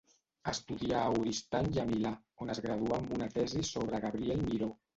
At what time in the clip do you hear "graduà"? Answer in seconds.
2.69-2.99